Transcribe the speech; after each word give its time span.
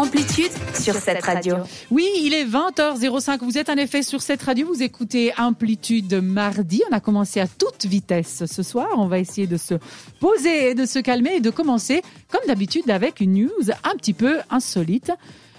Amplitude 0.00 0.50
sur 0.72 0.94
cette 0.94 1.22
radio. 1.22 1.56
Oui, 1.90 2.08
il 2.22 2.32
est 2.32 2.46
20h05. 2.46 3.40
Vous 3.42 3.58
êtes 3.58 3.68
en 3.68 3.76
effet 3.76 4.02
sur 4.02 4.22
cette 4.22 4.40
radio. 4.40 4.66
Vous 4.66 4.82
écoutez 4.82 5.30
Amplitude 5.36 6.14
mardi. 6.22 6.82
On 6.90 6.94
a 6.94 7.00
commencé 7.00 7.38
à 7.38 7.46
toute 7.46 7.84
vitesse 7.84 8.44
ce 8.46 8.62
soir. 8.62 8.88
On 8.96 9.08
va 9.08 9.18
essayer 9.18 9.46
de 9.46 9.58
se 9.58 9.74
poser 10.18 10.70
et 10.70 10.74
de 10.74 10.86
se 10.86 11.00
calmer 11.00 11.34
et 11.34 11.40
de 11.40 11.50
commencer, 11.50 12.00
comme 12.30 12.40
d'habitude, 12.46 12.88
avec 12.90 13.20
une 13.20 13.42
news 13.42 13.70
un 13.84 13.94
petit 13.96 14.14
peu 14.14 14.38
insolite. 14.48 15.12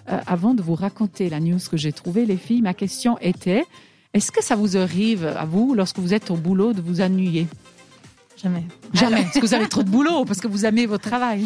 Euh, 0.10 0.18
avant 0.26 0.56
de 0.56 0.64
vous 0.64 0.74
raconter 0.74 1.30
la 1.30 1.40
news 1.40 1.60
que 1.70 1.78
j'ai 1.78 1.92
trouvée, 1.92 2.26
les 2.26 2.38
filles, 2.38 2.64
ma 2.64 2.74
question 2.74 3.20
était 3.20 3.64
est-ce 4.16 4.32
que 4.32 4.44
ça 4.44 4.56
vous 4.56 4.76
arrive, 4.76 5.24
à 5.24 5.46
vous, 5.46 5.76
lorsque 5.76 6.00
vous 6.00 6.16
êtes 6.16 6.32
au 6.32 6.36
boulot, 6.36 6.74
de 6.74 6.82
vous 6.82 7.02
ennuyer? 7.02 7.46
Jamais. 8.42 8.64
Jamais. 8.94 9.24
Parce 9.24 9.36
que 9.36 9.46
vous 9.46 9.54
avez 9.54 9.68
trop 9.68 9.84
de 9.84 9.90
boulot, 9.90 10.26
parce 10.26 10.40
que 10.40 10.48
vous 10.48 10.66
aimez 10.66 10.86
votre 10.86 11.08
travail. 11.08 11.46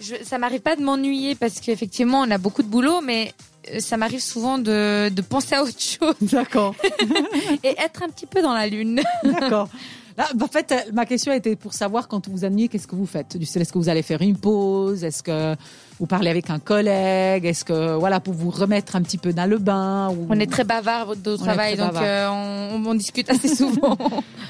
Je, 0.00 0.14
ça 0.22 0.38
m'arrive 0.38 0.60
pas 0.60 0.76
de 0.76 0.82
m'ennuyer 0.82 1.34
parce 1.34 1.60
qu'effectivement, 1.60 2.20
on 2.20 2.30
a 2.30 2.38
beaucoup 2.38 2.62
de 2.62 2.68
boulot, 2.68 3.00
mais 3.00 3.32
ça 3.78 3.96
m'arrive 3.96 4.20
souvent 4.20 4.58
de, 4.58 5.08
de 5.08 5.22
penser 5.22 5.54
à 5.54 5.62
autre 5.62 5.80
chose 5.80 6.14
D'accord. 6.32 6.74
et 7.64 7.74
être 7.78 8.02
un 8.02 8.08
petit 8.08 8.26
peu 8.26 8.42
dans 8.42 8.54
la 8.54 8.66
lune. 8.66 9.00
D'accord. 9.24 9.68
Là, 10.18 10.26
en 10.40 10.46
fait, 10.46 10.72
euh, 10.72 10.76
ma 10.94 11.04
question 11.04 11.30
était 11.30 11.56
pour 11.56 11.74
savoir 11.74 12.08
quand 12.08 12.26
vous 12.28 12.44
ennuyez, 12.46 12.68
qu'est-ce 12.68 12.86
que 12.86 12.96
vous 12.96 13.04
faites? 13.04 13.36
Est-ce 13.36 13.70
que 13.70 13.78
vous 13.78 13.90
allez 13.90 14.00
faire 14.00 14.22
une 14.22 14.38
pause? 14.38 15.04
Est-ce 15.04 15.22
que 15.22 15.54
vous 16.00 16.06
parlez 16.06 16.30
avec 16.30 16.48
un 16.48 16.58
collègue? 16.58 17.44
Est-ce 17.44 17.66
que 17.66 17.96
voilà 17.96 18.18
pour 18.18 18.32
vous 18.32 18.48
remettre 18.48 18.96
un 18.96 19.02
petit 19.02 19.18
peu 19.18 19.34
dans 19.34 19.44
le 19.48 19.58
bain 19.58 20.08
ou... 20.08 20.26
On 20.30 20.40
est 20.40 20.50
très 20.50 20.64
bavard 20.64 21.10
au 21.10 21.36
travail, 21.36 21.76
donc 21.76 21.96
euh, 21.96 22.28
on, 22.30 22.82
on 22.86 22.94
discute 22.94 23.28
assez 23.28 23.54
souvent. 23.54 23.98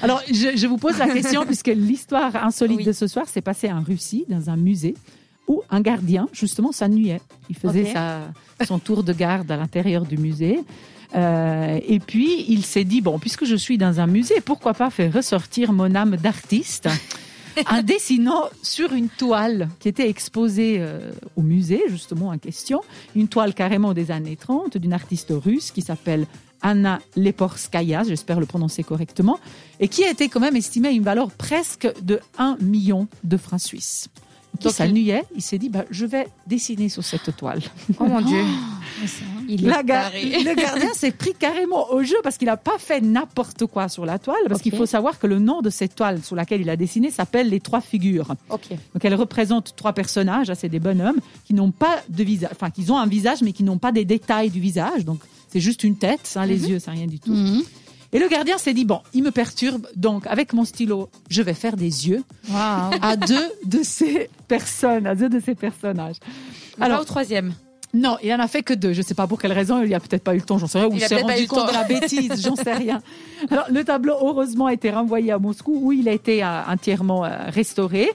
Alors, 0.01 0.21
je, 0.31 0.55
je 0.55 0.67
vous 0.67 0.77
pose 0.77 0.97
la 0.99 1.09
question 1.09 1.45
puisque 1.45 1.67
l'histoire 1.67 2.33
insolite 2.37 2.77
Oui. 2.77 2.85
de 2.85 2.93
ce 2.93 3.07
soir 3.07 3.27
s'est 3.27 3.41
passée 3.41 3.69
en 3.69 3.81
Russie, 3.81 4.23
dans 4.29 4.49
un 4.49 4.55
musée, 4.55 4.95
où 5.47 5.63
un 5.69 5.81
gardien, 5.81 6.27
justement, 6.33 6.71
s'ennuyait. 6.71 7.21
Il 7.49 7.55
faisait 7.55 7.85
sa, 7.85 8.19
son 8.65 8.79
tour 8.79 9.03
de 9.03 9.13
garde 9.13 9.49
à 9.51 9.57
l'intérieur 9.57 10.05
du 10.05 10.17
musée. 10.17 10.59
Euh, 11.15 11.79
et 11.87 11.99
puis, 11.99 12.45
il 12.49 12.63
s'est 12.65 12.83
dit, 12.83 13.01
bon, 13.01 13.17
puisque 13.19 13.45
je 13.45 13.55
suis 13.55 13.77
dans 13.77 13.99
un 13.99 14.07
musée, 14.07 14.41
pourquoi 14.41 14.73
pas 14.73 14.89
faire 14.89 15.13
ressortir 15.13 15.71
mon 15.71 15.95
âme 15.95 16.17
d'artiste 16.17 16.89
en 17.69 17.81
dessinant 17.81 18.43
sur 18.61 18.93
une 18.93 19.09
toile 19.09 19.69
qui 19.79 19.87
était 19.87 20.09
exposée 20.09 20.77
euh, 20.79 21.11
au 21.35 21.41
musée, 21.41 21.81
justement, 21.87 22.29
en 22.29 22.37
question, 22.37 22.81
une 23.15 23.27
toile 23.27 23.53
carrément 23.53 23.93
des 23.93 24.11
années 24.11 24.35
30 24.35 24.77
d'une 24.77 24.93
artiste 24.93 25.31
russe 25.31 25.71
qui 25.71 25.81
s'appelle 25.81 26.27
Anna 26.61 26.99
Leporskaya, 27.15 28.03
j'espère 28.03 28.39
le 28.39 28.45
prononcer 28.45 28.83
correctement, 28.83 29.39
et 29.79 29.87
qui 29.87 30.03
a 30.03 30.09
été 30.09 30.27
quand 30.27 30.39
même 30.39 30.55
estimée 30.55 30.89
à 30.89 30.91
une 30.91 31.03
valeur 31.03 31.31
presque 31.31 31.87
de 32.01 32.19
1 32.37 32.57
million 32.61 33.07
de 33.23 33.37
francs 33.37 33.61
suisses. 33.61 34.09
Qui 34.57 34.71
s'ennuyait, 34.71 35.23
il 35.35 35.41
s'est 35.41 35.57
dit, 35.57 35.69
bah, 35.69 35.85
je 35.89 36.05
vais 36.05 36.27
dessiner 36.47 36.89
sur 36.89 37.03
cette 37.03 37.35
toile. 37.35 37.61
oh 37.99 38.05
mon 38.05 38.21
dieu. 38.21 38.41
Il 39.47 39.65
est 39.65 39.69
La 39.69 39.83
ga- 39.83 40.03
taré. 40.03 40.43
le 40.43 40.55
gardien 40.55 40.93
s'est 40.93 41.11
pris 41.11 41.33
carrément 41.33 41.91
au 41.91 42.03
jeu 42.03 42.15
parce 42.23 42.37
qu'il 42.37 42.47
n'a 42.47 42.57
pas 42.57 42.77
fait 42.79 42.99
n'importe 43.01 43.65
quoi 43.67 43.89
sur 43.89 44.05
la 44.05 44.19
toile. 44.19 44.35
Parce 44.49 44.61
qu'il 44.61 44.75
faut 44.75 44.85
savoir 44.85 45.19
que 45.19 45.27
le 45.27 45.39
nom 45.39 45.61
de 45.61 45.69
cette 45.69 45.95
toile 45.95 46.23
sur 46.23 46.35
laquelle 46.35 46.61
il 46.61 46.69
a 46.69 46.75
dessiné 46.75 47.11
s'appelle 47.11 47.49
les 47.49 47.59
trois 47.59 47.81
figures. 47.81 48.33
Ok. 48.49 48.69
Donc 48.71 49.03
elle 49.05 49.15
représente 49.15 49.75
trois 49.75 49.93
personnages, 49.93 50.49
hein, 50.49 50.55
c'est 50.55 50.69
des 50.69 50.79
bonhommes 50.79 51.19
qui 51.45 51.53
n'ont 51.53 51.71
pas 51.71 52.01
de 52.09 52.23
visage, 52.23 52.49
enfin 52.51 52.69
qui 52.71 52.89
ont 52.91 52.97
un 52.97 53.07
visage 53.07 53.41
mais 53.41 53.53
qui 53.53 53.63
n'ont 53.63 53.77
pas 53.77 53.91
des 53.91 54.05
détails 54.05 54.49
du 54.49 54.59
visage. 54.59 55.05
Donc 55.05 55.19
c'est 55.49 55.59
juste 55.61 55.83
une 55.83 55.95
tête, 55.97 56.33
hein, 56.35 56.45
les 56.45 56.69
yeux, 56.69 56.79
c'est 56.79 56.91
rien 56.91 57.07
du 57.07 57.19
tout. 57.19 57.33
Et 58.17 58.19
le 58.19 58.29
gardien 58.29 58.57
s'est 58.57 58.73
dit 58.73 58.83
bon, 58.83 59.01
il 59.13 59.21
me 59.21 59.29
perturbe, 59.29 59.85
donc 59.95 60.25
avec 60.25 60.51
mon 60.51 60.65
stylo, 60.65 61.07
je 61.29 61.43
vais 61.43 61.53
faire 61.53 61.77
des 61.77 62.09
yeux 62.09 62.23
à 62.51 63.15
deux 63.15 63.51
de 63.63 63.83
ces 63.83 64.31
personnes, 64.47 65.05
à 65.05 65.13
deux 65.13 65.29
de 65.29 65.39
ces 65.39 65.53
personnages. 65.53 66.15
Alors 66.79 66.87
Alors 66.87 67.01
au 67.01 67.05
troisième. 67.05 67.53
non, 67.93 68.17
il 68.23 68.33
en 68.33 68.39
a 68.39 68.47
fait 68.47 68.63
que 68.63 68.73
deux. 68.73 68.91
Je 68.93 69.03
sais 69.03 69.13
pas 69.13 69.27
pour 69.27 69.39
quelle 69.39 69.51
raison. 69.51 69.83
Il 69.83 69.89
y 69.91 69.93
a 69.93 69.99
peut-être 69.99 70.23
pas 70.23 70.33
eu 70.33 70.39
le 70.39 70.43
temps, 70.43 70.57
j'en 70.57 70.65
sais 70.65 70.79
rien. 70.79 70.87
Ou 70.87 70.93
Il 70.95 71.01
s'est 71.01 71.21
pas 71.21 71.27
rendu 71.27 71.47
compte 71.47 71.67
de 71.67 71.73
la 71.73 71.83
bêtise, 71.99 72.41
j'en 72.43 72.55
sais 72.55 72.73
rien. 72.73 73.03
Alors, 73.51 73.65
le 73.69 73.83
tableau, 73.83 74.15
heureusement, 74.19 74.65
a 74.65 74.73
été 74.73 74.89
renvoyé 74.89 75.31
à 75.31 75.37
Moscou 75.37 75.79
où 75.79 75.91
il 75.91 76.09
a 76.09 76.11
été 76.11 76.43
euh, 76.43 76.63
entièrement 76.67 77.23
euh, 77.23 77.29
restauré. 77.49 78.09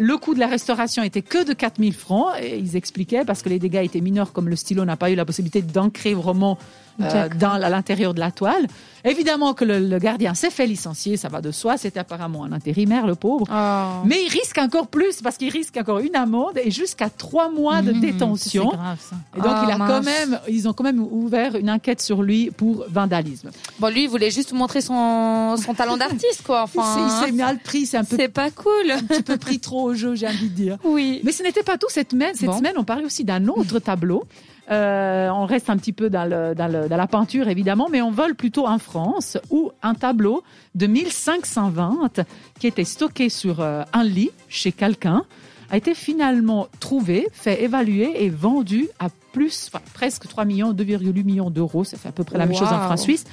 Le 0.00 0.16
coût 0.16 0.32
de 0.32 0.40
la 0.40 0.46
restauration 0.46 1.02
était 1.02 1.20
que 1.20 1.44
de 1.44 1.52
4000 1.52 1.92
francs. 1.92 2.32
Et 2.40 2.56
ils 2.56 2.74
expliquaient 2.74 3.26
parce 3.26 3.42
que 3.42 3.50
les 3.50 3.58
dégâts 3.58 3.82
étaient 3.84 4.00
mineurs, 4.00 4.32
comme 4.32 4.48
le 4.48 4.56
stylo 4.56 4.86
n'a 4.86 4.96
pas 4.96 5.10
eu 5.10 5.14
la 5.14 5.26
possibilité 5.26 5.60
d'ancrer 5.60 6.14
vraiment. 6.14 6.56
Dans 6.98 7.52
à 7.52 7.68
l'intérieur 7.68 8.14
de 8.14 8.20
la 8.20 8.30
toile. 8.30 8.66
Évidemment 9.04 9.52
que 9.52 9.64
le, 9.64 9.80
le 9.80 9.98
gardien 9.98 10.32
s'est 10.34 10.50
fait 10.50 10.64
licencier, 10.66 11.16
ça 11.16 11.28
va 11.28 11.40
de 11.40 11.50
soi. 11.50 11.76
C'était 11.76 11.98
apparemment 11.98 12.44
un 12.44 12.52
intérimaire, 12.52 13.04
le 13.06 13.16
pauvre. 13.16 13.46
Oh. 13.50 14.02
Mais 14.06 14.22
il 14.24 14.28
risque 14.28 14.58
encore 14.58 14.86
plus 14.86 15.20
parce 15.22 15.36
qu'il 15.36 15.50
risque 15.50 15.76
encore 15.76 15.98
une 15.98 16.14
amende 16.14 16.56
et 16.62 16.70
jusqu'à 16.70 17.10
trois 17.10 17.50
mois 17.50 17.82
de 17.82 17.90
détention. 17.92 18.70
C'est 18.70 18.76
grave 18.76 18.98
ça. 19.00 19.16
Et 19.36 19.40
donc, 19.40 19.56
il 19.64 19.70
a 19.72 19.76
quand 19.76 20.02
mince. 20.02 20.04
même, 20.04 20.40
ils 20.48 20.68
ont 20.68 20.72
quand 20.72 20.84
même 20.84 21.00
ouvert 21.00 21.56
une 21.56 21.68
enquête 21.70 22.00
sur 22.00 22.22
lui 22.22 22.50
pour 22.52 22.84
vandalisme. 22.88 23.50
Bon, 23.80 23.88
lui, 23.88 24.04
il 24.04 24.08
voulait 24.08 24.30
juste 24.30 24.52
montrer 24.52 24.80
son, 24.80 25.56
son 25.56 25.74
talent 25.74 25.96
d'artiste, 25.96 26.42
quoi. 26.44 26.62
Enfin, 26.62 26.82
il 27.24 27.26
s'est 27.26 27.32
mal 27.32 27.58
pris, 27.58 27.86
c'est 27.86 27.96
un 27.96 28.04
peu, 28.04 28.14
c'est 28.16 28.28
pas 28.28 28.50
cool. 28.52 28.90
un 28.92 29.02
petit 29.02 29.22
peu 29.24 29.36
pris 29.36 29.58
trop 29.58 29.82
au 29.90 29.94
jeu, 29.94 30.14
j'ai 30.14 30.28
envie 30.28 30.48
de 30.48 30.54
dire. 30.54 30.78
Oui. 30.84 31.20
Mais 31.24 31.32
ce 31.32 31.42
n'était 31.42 31.64
pas 31.64 31.76
tout. 31.76 31.88
Cette, 31.88 32.12
semaine- 32.12 32.34
cette 32.36 32.46
Bon. 32.46 32.56
semaine, 32.58 32.74
on 32.76 32.84
parlait 32.84 33.04
aussi 33.04 33.24
d'un 33.24 33.48
autre 33.48 33.80
tableau. 33.80 34.24
Euh, 34.70 35.28
on 35.30 35.44
reste 35.44 35.68
un 35.70 35.76
petit 35.76 35.92
peu 35.92 36.08
dans, 36.08 36.24
le, 36.24 36.54
dans, 36.54 36.68
le- 36.70 36.88
dans 36.88 36.96
la 36.96 37.06
peinture, 37.08 37.48
évidemment, 37.48 37.88
mais 37.90 38.00
on 38.00 38.10
vole 38.12 38.34
plutôt 38.34 38.66
en 38.66 38.78
France, 38.78 39.36
où 39.50 39.72
un 39.82 39.94
tableau 39.94 40.42
de 40.74 40.86
1520, 40.86 42.24
qui 42.60 42.66
était 42.68 42.84
stocké 42.84 43.28
sur 43.28 43.60
euh, 43.60 43.82
un 43.92 44.04
lit 44.04 44.30
chez 44.48 44.70
quelqu'un, 44.72 45.24
a 45.70 45.76
été 45.76 45.94
finalement 45.94 46.68
trouvé, 46.80 47.26
fait 47.32 47.62
évaluer 47.64 48.24
et 48.24 48.28
vendu 48.30 48.88
à 48.98 49.08
plus, 49.32 49.70
enfin, 49.72 49.82
presque 49.94 50.28
3 50.28 50.44
millions, 50.44 50.72
2,8 50.72 51.24
millions 51.24 51.50
d'euros. 51.50 51.82
Ça 51.84 51.96
fait 51.96 52.08
à 52.08 52.12
peu 52.12 52.24
près 52.24 52.38
la 52.38 52.46
même 52.46 52.54
chose 52.56 52.68
en 52.68 52.76
Wow. 52.78 52.84
francs 52.84 52.98
suisses. 52.98 53.24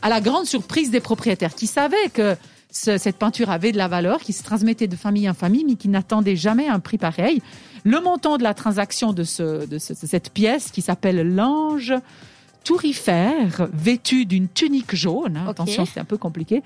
À 0.00 0.08
la 0.08 0.20
grande 0.20 0.46
surprise 0.46 0.90
des 0.90 1.00
propriétaires 1.00 1.54
qui 1.54 1.66
savaient 1.66 2.08
que 2.14 2.36
ce- 2.72 2.98
cette 2.98 3.16
peinture 3.16 3.50
avait 3.50 3.72
de 3.72 3.78
la 3.78 3.88
valeur, 3.88 4.20
qui 4.20 4.32
se 4.32 4.42
transmettait 4.42 4.86
de 4.88 4.96
famille 4.96 5.28
en 5.28 5.34
famille, 5.34 5.64
mais 5.64 5.74
qui 5.76 5.88
n'attendaient 5.88 6.36
jamais 6.36 6.68
un 6.68 6.78
prix 6.80 6.98
pareil. 6.98 7.42
Le 7.84 8.00
montant 8.00 8.36
de 8.38 8.42
la 8.42 8.54
transaction 8.54 9.12
de, 9.12 9.24
ce, 9.24 9.66
de, 9.66 9.78
ce- 9.78 9.92
de 9.94 10.06
cette 10.06 10.30
pièce 10.30 10.70
qui 10.70 10.82
s'appelle 10.82 11.34
l'ange 11.34 11.94
tourifère, 12.64 13.68
vêtu 13.72 14.26
d'une 14.26 14.48
tunique 14.48 14.94
jaune, 14.94 15.36
hein, 15.38 15.46
attention 15.48 15.82
c'est 15.94 16.00
un 16.00 16.04
peu 16.04 16.18
compliqué, 16.18 16.62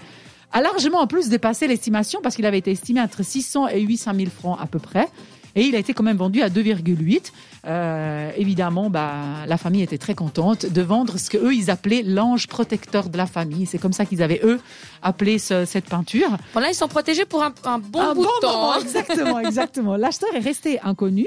a 0.52 0.60
largement 0.60 1.00
en 1.00 1.06
plus 1.06 1.28
dépassé 1.28 1.66
l'estimation 1.66 2.20
parce 2.22 2.34
qu'il 2.36 2.46
avait 2.46 2.58
été 2.58 2.70
estimé 2.72 3.00
entre 3.00 3.22
600 3.24 3.68
et 3.68 3.80
800 3.80 4.12
000 4.16 4.30
francs 4.30 4.58
à 4.60 4.66
peu 4.66 4.78
près. 4.78 5.08
Et 5.56 5.62
il 5.64 5.74
a 5.76 5.78
été 5.78 5.94
quand 5.94 6.02
même 6.02 6.16
vendu 6.16 6.42
à 6.42 6.48
2,8. 6.48 7.32
Euh, 7.66 8.30
évidemment, 8.36 8.90
bah, 8.90 9.46
la 9.46 9.56
famille 9.56 9.82
était 9.82 9.98
très 9.98 10.14
contente 10.14 10.66
de 10.66 10.82
vendre 10.82 11.16
ce 11.18 11.30
que 11.30 11.38
eux 11.38 11.54
ils 11.54 11.70
appelaient 11.70 12.02
l'ange 12.02 12.46
protecteur 12.48 13.08
de 13.08 13.16
la 13.16 13.26
famille. 13.26 13.66
C'est 13.66 13.78
comme 13.78 13.92
ça 13.92 14.04
qu'ils 14.04 14.22
avaient 14.22 14.40
eux 14.44 14.60
appelé 15.02 15.38
ce- 15.38 15.64
cette 15.64 15.86
peinture. 15.86 16.36
Bon, 16.54 16.60
là, 16.60 16.68
ils 16.70 16.74
sont 16.74 16.88
protégés 16.88 17.24
pour 17.24 17.42
un, 17.42 17.52
un 17.64 17.78
bon 17.78 18.00
Un 18.00 18.14
bout 18.14 18.22
bon 18.22 18.28
de 18.36 18.40
temps. 18.40 18.52
moment, 18.52 18.72
hein. 18.72 18.78
exactement, 18.82 19.38
exactement. 19.48 19.96
L'acheteur 19.96 20.30
est 20.34 20.40
resté 20.40 20.80
inconnu. 20.82 21.26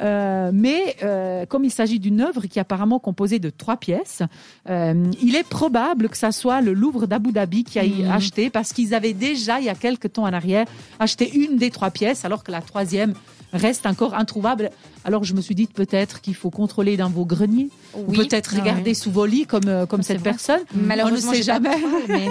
euh, 0.00 0.50
mais 0.52 0.96
euh, 1.04 1.46
comme 1.46 1.64
il 1.64 1.70
s'agit 1.70 2.00
d'une 2.00 2.20
œuvre 2.20 2.46
qui 2.46 2.58
est 2.58 2.62
apparemment 2.62 2.98
composée 2.98 3.38
de 3.38 3.50
trois 3.50 3.76
pièces, 3.76 4.22
euh, 4.68 5.04
il 5.22 5.36
est 5.36 5.46
probable 5.46 6.08
que 6.08 6.16
ça 6.16 6.32
soit 6.32 6.60
le 6.62 6.72
Louvre 6.72 7.06
d'Abu 7.06 7.30
Dhabi 7.30 7.62
qui 7.62 7.78
a 7.78 7.84
y 7.84 8.04
acheté 8.06 8.50
parce 8.50 8.72
qu'ils 8.72 8.92
avaient 8.94 9.12
déjà, 9.12 9.60
il 9.60 9.66
y 9.66 9.68
a 9.68 9.74
quelques 9.76 10.12
temps 10.14 10.24
en 10.24 10.32
arrière, 10.32 10.66
acheté 10.98 11.30
une 11.32 11.58
des 11.58 11.70
trois 11.70 11.90
pièces 11.90 12.24
alors 12.24 12.42
que 12.42 12.50
la 12.50 12.60
troisième 12.60 13.14
reste 13.54 13.86
encore 13.86 14.14
introuvable. 14.14 14.70
Alors 15.04 15.24
je 15.24 15.32
me 15.34 15.40
suis 15.40 15.54
dit 15.54 15.66
peut-être 15.66 16.20
qu'il 16.20 16.34
faut 16.34 16.50
contrôler 16.50 16.96
dans 16.96 17.08
vos 17.08 17.24
greniers 17.24 17.70
ou 17.96 18.12
peut-être 18.12 18.52
Ah 18.56 18.60
regarder 18.60 18.90
oui. 18.90 18.94
sous 18.94 19.10
vos 19.10 19.24
lits 19.26 19.46
comme, 19.46 19.68
euh, 19.68 19.86
comme 19.86 20.02
cette 20.02 20.18
vrai. 20.20 20.30
personne. 20.30 20.60
Malheureusement, 20.74 21.30
On 21.30 21.32
ne 21.32 21.42
sait 21.42 21.52
pas 21.52 21.54
jamais. 21.54 21.76
mais- 22.08 22.28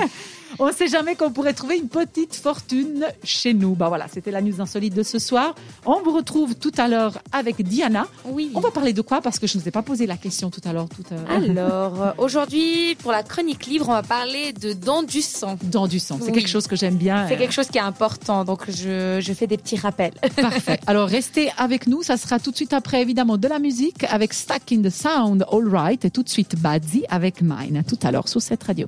On 0.60 0.68
ne 0.68 0.72
sait 0.72 0.88
jamais 0.88 1.16
qu'on 1.16 1.32
pourrait 1.32 1.54
trouver 1.54 1.78
une 1.78 1.88
petite 1.90 2.36
fortune 2.36 3.06
chez 3.24 3.54
nous. 3.54 3.76
Bah 3.76 3.88
voilà, 3.88 4.06
c'était 4.12 4.32
la 4.32 4.42
news 4.42 4.62
insolite 4.62 4.94
de 4.94 5.04
ce 5.04 5.20
soir. 5.20 5.56
On 5.86 6.02
vous 6.02 6.12
retrouve 6.16 6.56
tout 6.56 6.72
à 6.78 6.88
l'heure 6.88 7.18
avec 7.32 7.62
Diana. 7.62 8.08
Oui. 8.26 8.52
On 8.56 8.60
va 8.60 8.72
parler 8.72 8.94
de 8.94 9.02
quoi? 9.02 9.22
Parce 9.22 9.40
que 9.40 9.48
je 9.48 9.58
ne 9.58 9.62
vous 9.64 9.68
ai 9.68 9.72
pas 9.72 9.82
posé 9.82 10.06
la 10.06 10.18
question 10.18 10.50
tout 10.50 10.62
à 10.66 10.74
l'heure. 10.74 10.88
Tout 10.90 11.04
à. 11.14 11.34
Alors, 11.34 12.02
euh, 12.02 12.12
aujourd'hui, 12.18 12.96
pour 12.96 13.12
la 13.12 13.24
chronique 13.24 13.66
livre, 13.66 13.90
on 13.90 13.94
va 13.94 14.04
parler 14.04 14.54
de 14.54 14.74
dents 14.74 15.04
du 15.04 15.22
sang. 15.22 15.58
Dans 15.64 15.88
du 15.88 16.00
sang. 16.00 16.18
C'est 16.22 16.28
Oui. 16.28 16.34
quelque 16.34 16.50
chose 16.50 16.68
que 16.68 16.76
j'aime 16.76 16.96
bien. 16.96 17.26
C'est 17.28 17.36
Euh, 17.36 17.38
quelque 17.38 17.54
chose 17.54 17.68
qui 17.68 17.78
est 17.78 17.82
important, 17.82 18.44
donc 18.46 18.70
je, 18.70 19.20
je 19.22 19.34
fais 19.34 19.48
des 19.48 19.58
petits 19.58 19.78
rappels. 19.78 20.14
Parfait. 20.36 20.80
Alors 20.88 21.08
restez 21.08 21.50
avec 21.58 21.88
nous. 21.88 22.04
Ça 22.04 22.18
sera 22.18 22.40
tout 22.40 22.52
de 22.52 22.56
suite 22.56 22.74
après, 22.74 23.02
évidemment, 23.02 23.38
de 23.38 23.48
la 23.48 23.60
musique 23.60 24.04
avec 24.10 24.34
Stuck 24.34 24.72
in 24.72 24.82
the 24.82 24.90
Sound, 24.90 25.46
All 25.52 25.68
Right. 25.68 26.06
Et 26.06 26.10
tout 26.12 26.24
de 26.24 26.30
suite, 26.30 26.56
Badzi 26.60 27.04
avec 27.10 27.42
Mine. 27.42 27.84
Tout 27.88 28.00
à 28.04 28.12
l'heure 28.12 28.28
sur 28.28 28.42
cette 28.42 28.64
radio. 28.64 28.88